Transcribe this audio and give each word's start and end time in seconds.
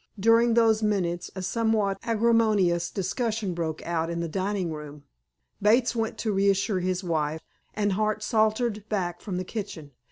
During 0.19 0.55
those 0.55 0.81
minutes 0.81 1.29
a 1.35 1.43
somewhat 1.43 1.99
acrimonious 2.01 2.89
discussion 2.89 3.53
broke 3.53 3.85
out 3.85 4.09
in 4.09 4.19
the 4.19 4.27
dining 4.27 4.71
room. 4.73 5.03
Bates 5.61 5.95
went 5.95 6.17
to 6.17 6.31
reassure 6.33 6.79
his 6.79 7.03
wife, 7.03 7.41
and 7.75 7.91
Hart 7.91 8.23
sauntered 8.23 8.83
back 8.89 9.21
from 9.21 9.37
the 9.37 9.43
kitchen. 9.45 9.91